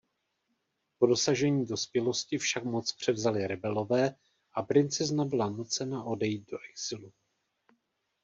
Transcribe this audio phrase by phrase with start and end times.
[0.99, 4.15] Po dosažení dospělosti však moc převzali rebelové
[4.53, 7.11] a princezna byla nucena odejít do exilu.